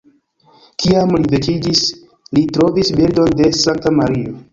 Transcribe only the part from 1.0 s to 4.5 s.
li vekiĝis, li trovis bildon de Sankta Mario.